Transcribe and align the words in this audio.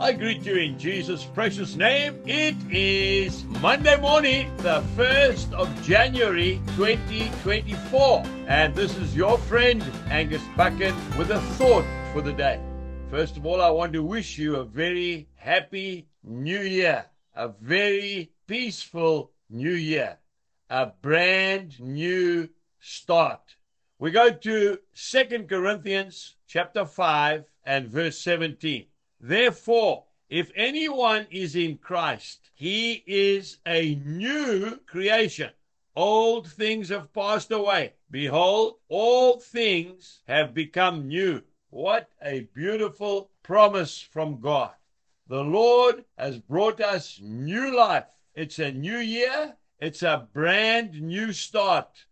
I 0.00 0.12
greet 0.12 0.46
you 0.46 0.56
in 0.56 0.78
Jesus' 0.78 1.24
precious 1.24 1.76
name. 1.76 2.22
It 2.24 2.56
is 2.70 3.44
Monday 3.60 4.00
morning, 4.00 4.50
the 4.56 4.80
1st 4.96 5.52
of 5.52 5.68
January 5.82 6.58
2024. 6.68 8.22
And 8.46 8.74
this 8.74 8.96
is 8.96 9.14
your 9.14 9.36
friend, 9.36 9.84
Angus 10.08 10.40
Buchan, 10.56 10.96
with 11.18 11.30
a 11.30 11.38
thought 11.58 11.84
for 12.14 12.22
the 12.22 12.32
day. 12.32 12.58
First 13.10 13.36
of 13.36 13.44
all, 13.44 13.60
I 13.60 13.68
want 13.68 13.92
to 13.92 14.02
wish 14.02 14.38
you 14.38 14.56
a 14.56 14.64
very 14.64 15.28
happy 15.34 16.08
new 16.24 16.62
year, 16.62 17.04
a 17.36 17.48
very 17.48 18.32
peaceful 18.46 19.32
new 19.50 19.74
year, 19.74 20.16
a 20.70 20.86
brand 20.86 21.78
new 21.78 22.48
start. 22.78 23.54
We 23.98 24.12
go 24.12 24.30
to 24.30 24.78
Second 24.94 25.50
Corinthians 25.50 26.36
chapter 26.46 26.86
5 26.86 27.44
and 27.66 27.86
verse 27.86 28.18
17. 28.18 28.86
Therefore, 29.20 30.06
if 30.30 30.50
anyone 30.54 31.26
is 31.30 31.54
in 31.54 31.76
Christ, 31.76 32.50
he 32.54 33.02
is 33.06 33.58
a 33.66 33.96
new 33.96 34.78
creation. 34.86 35.50
Old 35.94 36.50
things 36.50 36.88
have 36.88 37.12
passed 37.12 37.50
away. 37.50 37.94
Behold, 38.10 38.76
all 38.88 39.38
things 39.38 40.20
have 40.26 40.54
become 40.54 41.08
new. 41.08 41.42
What 41.68 42.10
a 42.22 42.48
beautiful 42.54 43.30
promise 43.42 44.00
from 44.00 44.40
God. 44.40 44.72
The 45.28 45.42
Lord 45.42 46.04
has 46.16 46.38
brought 46.38 46.80
us 46.80 47.20
new 47.22 47.76
life. 47.76 48.06
It's 48.34 48.58
a 48.58 48.72
new 48.72 48.98
year. 48.98 49.56
It's 49.78 50.02
a 50.02 50.28
brand 50.32 51.00
new 51.00 51.32
start. 51.32 52.06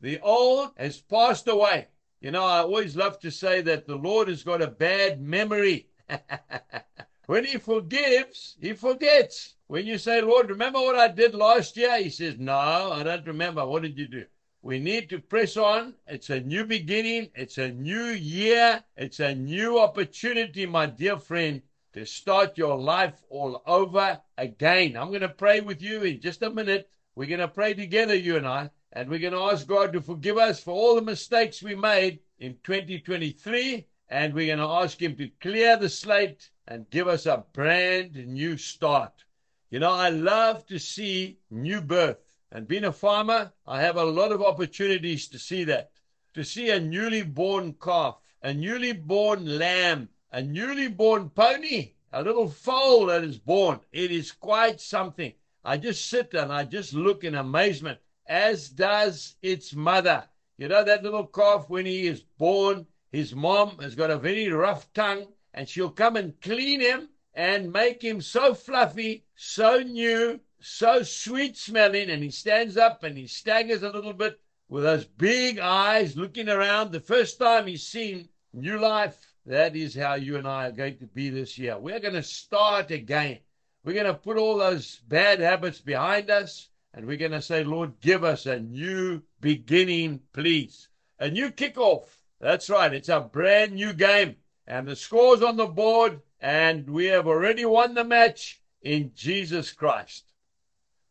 The 0.00 0.20
old 0.20 0.70
has 0.76 1.00
passed 1.00 1.48
away. 1.48 1.88
You 2.20 2.30
know, 2.30 2.44
I 2.44 2.58
always 2.58 2.96
love 2.96 3.18
to 3.20 3.30
say 3.30 3.62
that 3.62 3.86
the 3.86 3.96
Lord 3.96 4.28
has 4.28 4.42
got 4.42 4.62
a 4.62 4.68
bad 4.68 5.20
memory. 5.20 5.88
when 7.26 7.44
He 7.44 7.58
forgives, 7.58 8.56
He 8.60 8.72
forgets. 8.72 9.54
When 9.66 9.86
you 9.86 9.98
say, 9.98 10.20
Lord, 10.20 10.50
remember 10.50 10.80
what 10.80 10.96
I 10.96 11.08
did 11.08 11.34
last 11.34 11.76
year? 11.76 11.96
He 12.02 12.10
says, 12.10 12.36
No, 12.38 12.92
I 12.92 13.02
don't 13.02 13.26
remember. 13.26 13.66
What 13.66 13.82
did 13.82 13.98
you 13.98 14.06
do? 14.06 14.24
We 14.64 14.78
need 14.78 15.10
to 15.10 15.18
press 15.18 15.56
on. 15.56 15.94
It's 16.06 16.30
a 16.30 16.40
new 16.40 16.64
beginning. 16.64 17.30
It's 17.34 17.58
a 17.58 17.72
new 17.72 18.04
year. 18.04 18.84
It's 18.96 19.18
a 19.18 19.34
new 19.34 19.80
opportunity, 19.80 20.66
my 20.66 20.86
dear 20.86 21.16
friend, 21.18 21.62
to 21.94 22.06
start 22.06 22.56
your 22.56 22.78
life 22.78 23.24
all 23.28 23.62
over 23.66 24.20
again. 24.38 24.96
I'm 24.96 25.08
going 25.08 25.22
to 25.22 25.28
pray 25.28 25.60
with 25.60 25.82
you 25.82 26.02
in 26.02 26.20
just 26.20 26.42
a 26.42 26.50
minute. 26.50 26.88
We're 27.16 27.28
going 27.28 27.40
to 27.40 27.48
pray 27.48 27.74
together, 27.74 28.14
you 28.14 28.36
and 28.36 28.46
I, 28.46 28.70
and 28.92 29.10
we're 29.10 29.18
going 29.18 29.32
to 29.32 29.52
ask 29.52 29.66
God 29.66 29.92
to 29.94 30.00
forgive 30.00 30.38
us 30.38 30.62
for 30.62 30.70
all 30.70 30.94
the 30.94 31.02
mistakes 31.02 31.62
we 31.62 31.74
made 31.74 32.20
in 32.38 32.56
2023. 32.62 33.86
And 34.12 34.34
we're 34.34 34.54
going 34.54 34.58
to 34.58 34.74
ask 34.74 35.00
Him 35.00 35.16
to 35.16 35.30
clear 35.40 35.78
the 35.78 35.88
slate 35.88 36.50
and 36.68 36.90
give 36.90 37.08
us 37.08 37.24
a 37.24 37.46
brand 37.54 38.14
new 38.14 38.58
start. 38.58 39.24
You 39.70 39.78
know, 39.78 39.90
I 39.90 40.10
love 40.10 40.66
to 40.66 40.78
see 40.78 41.38
new 41.50 41.80
birth. 41.80 42.18
And 42.50 42.68
being 42.68 42.84
a 42.84 42.92
farmer, 42.92 43.54
I 43.66 43.80
have 43.80 43.96
a 43.96 44.04
lot 44.04 44.30
of 44.30 44.42
opportunities 44.42 45.28
to 45.28 45.38
see 45.38 45.64
that. 45.64 45.92
To 46.34 46.44
see 46.44 46.68
a 46.68 46.78
newly 46.78 47.22
born 47.22 47.74
calf, 47.82 48.18
a 48.42 48.52
newly 48.52 48.92
born 48.92 49.58
lamb, 49.58 50.10
a 50.30 50.42
newly 50.42 50.88
born 50.88 51.30
pony, 51.30 51.92
a 52.12 52.22
little 52.22 52.50
foal 52.50 53.06
that 53.06 53.24
is 53.24 53.38
born. 53.38 53.80
It 53.92 54.10
is 54.10 54.30
quite 54.30 54.78
something. 54.78 55.32
I 55.64 55.78
just 55.78 56.10
sit 56.10 56.34
and 56.34 56.52
I 56.52 56.64
just 56.64 56.92
look 56.92 57.24
in 57.24 57.34
amazement, 57.34 57.98
as 58.26 58.68
does 58.68 59.36
its 59.40 59.74
mother. 59.74 60.28
You 60.58 60.68
know, 60.68 60.84
that 60.84 61.02
little 61.02 61.26
calf, 61.26 61.70
when 61.70 61.86
he 61.86 62.06
is 62.06 62.20
born, 62.36 62.86
his 63.12 63.34
mom 63.34 63.78
has 63.78 63.94
got 63.94 64.10
a 64.10 64.18
very 64.18 64.50
rough 64.50 64.90
tongue, 64.94 65.26
and 65.52 65.68
she'll 65.68 65.90
come 65.90 66.16
and 66.16 66.40
clean 66.40 66.80
him 66.80 67.10
and 67.34 67.72
make 67.72 68.02
him 68.02 68.22
so 68.22 68.54
fluffy, 68.54 69.24
so 69.36 69.80
new, 69.80 70.40
so 70.60 71.02
sweet 71.02 71.56
smelling. 71.56 72.08
And 72.10 72.22
he 72.22 72.30
stands 72.30 72.78
up 72.78 73.04
and 73.04 73.16
he 73.16 73.26
staggers 73.26 73.82
a 73.82 73.90
little 73.90 74.14
bit 74.14 74.40
with 74.68 74.84
those 74.84 75.04
big 75.04 75.58
eyes 75.58 76.16
looking 76.16 76.48
around. 76.48 76.90
The 76.90 77.00
first 77.00 77.38
time 77.38 77.66
he's 77.66 77.86
seen 77.86 78.28
new 78.54 78.78
life, 78.78 79.34
that 79.44 79.76
is 79.76 79.94
how 79.94 80.14
you 80.14 80.36
and 80.36 80.48
I 80.48 80.68
are 80.68 80.72
going 80.72 80.96
to 80.98 81.06
be 81.06 81.28
this 81.28 81.58
year. 81.58 81.78
We're 81.78 82.00
going 82.00 82.14
to 82.14 82.22
start 82.22 82.90
again. 82.90 83.38
We're 83.84 83.94
going 83.94 84.06
to 84.06 84.14
put 84.14 84.38
all 84.38 84.56
those 84.56 85.00
bad 85.08 85.40
habits 85.40 85.80
behind 85.80 86.30
us. 86.30 86.70
And 86.94 87.06
we're 87.06 87.16
going 87.16 87.32
to 87.32 87.42
say, 87.42 87.64
Lord, 87.64 88.00
give 88.00 88.24
us 88.24 88.46
a 88.46 88.60
new 88.60 89.22
beginning, 89.40 90.20
please. 90.32 90.88
A 91.18 91.30
new 91.30 91.50
kickoff. 91.50 92.04
That's 92.42 92.68
right. 92.68 92.92
It's 92.92 93.08
a 93.08 93.20
brand 93.20 93.74
new 93.74 93.92
game. 93.92 94.34
And 94.66 94.86
the 94.88 94.96
score's 94.96 95.42
on 95.42 95.56
the 95.56 95.66
board. 95.66 96.20
And 96.40 96.90
we 96.90 97.06
have 97.06 97.28
already 97.28 97.64
won 97.64 97.94
the 97.94 98.02
match 98.02 98.60
in 98.82 99.12
Jesus 99.14 99.70
Christ. 99.70 100.24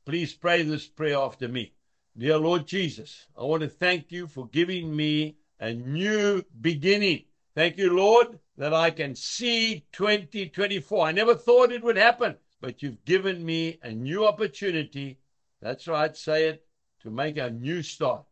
Please 0.06 0.34
pray 0.34 0.64
this 0.64 0.88
prayer 0.88 1.18
after 1.18 1.48
me. 1.48 1.74
Dear 2.18 2.38
Lord 2.38 2.68
Jesus, 2.68 3.28
I 3.38 3.44
want 3.44 3.62
to 3.62 3.70
thank 3.70 4.12
you 4.12 4.28
for 4.28 4.48
giving 4.50 4.94
me 4.94 5.38
a 5.62 5.74
new 5.74 6.44
beginning. 6.60 7.24
Thank 7.56 7.78
you, 7.78 7.96
Lord, 7.96 8.38
that 8.58 8.74
I 8.74 8.92
can 8.92 9.16
see 9.16 9.86
2024. 9.94 11.08
I 11.08 11.12
never 11.14 11.36
thought 11.36 11.72
it 11.72 11.84
would 11.84 11.96
happen, 11.96 12.36
but 12.60 12.84
you've 12.84 13.06
given 13.06 13.46
me 13.46 13.80
a 13.84 13.92
new 13.92 14.28
opportunity. 14.28 15.20
That's 15.62 15.88
right, 15.88 16.16
say 16.18 16.48
it, 16.48 16.66
to 17.04 17.10
make 17.10 17.38
a 17.38 17.50
new 17.50 17.84
start. 17.84 18.26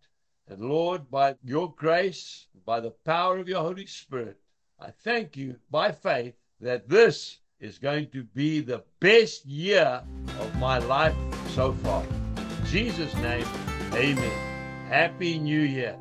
And 0.50 0.68
Lord, 0.68 1.12
by 1.12 1.36
your 1.44 1.72
grace, 1.76 2.48
by 2.66 2.80
the 2.80 2.92
power 2.92 3.38
of 3.38 3.48
your 3.48 3.62
Holy 3.62 3.86
Spirit, 3.86 4.38
I 4.80 4.90
thank 4.90 5.38
you 5.38 5.56
by 5.70 5.92
faith 5.92 6.34
that 6.60 6.90
this 6.90 7.38
is 7.60 7.78
going 7.78 8.10
to 8.12 8.24
be 8.24 8.60
the 8.60 8.84
best 9.00 9.46
year 9.46 10.02
of 10.40 10.56
my 10.58 10.80
life 10.80 11.16
so 11.50 11.74
far. 11.74 12.04
In 12.04 12.66
Jesus' 12.66 13.14
name, 13.16 13.46
amen. 13.94 14.88
Happy 14.88 15.38
New 15.38 15.62
Year. 15.62 15.98